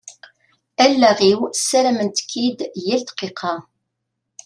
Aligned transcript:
Allaɣ-iw 0.83 1.39
ssarament-k-id 1.53 2.59
yal 2.85 3.01
ddqiqa. 3.03 3.53